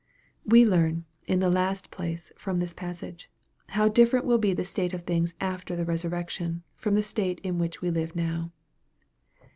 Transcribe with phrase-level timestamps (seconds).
[0.43, 3.29] We learn, in the last place, from this passage,
[3.69, 7.39] how differ ent will be the state of things after the resurrection, from the state
[7.43, 8.51] in which we live now.